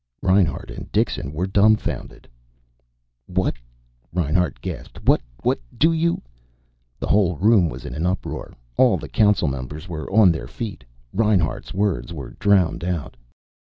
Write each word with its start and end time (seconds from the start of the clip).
Reinhart 0.23 0.71
and 0.71 0.91
Dixon 0.91 1.31
were 1.31 1.45
dumbfounded. 1.45 2.27
"What" 3.27 3.53
Reinhart 4.11 4.59
gasped. 4.59 4.99
"What 5.07 5.59
do 5.77 5.91
you" 5.93 6.23
The 6.99 7.05
whole 7.05 7.35
room 7.35 7.69
was 7.69 7.85
in 7.85 7.93
an 7.93 8.07
uproar. 8.07 8.55
All 8.77 8.97
the 8.97 9.07
Council 9.07 9.47
members 9.47 9.87
were 9.87 10.11
on 10.11 10.31
their 10.31 10.47
feet. 10.47 10.83
Reinhart's 11.13 11.71
words 11.75 12.11
were 12.13 12.31
drowned 12.39 12.83
out. 12.83 13.15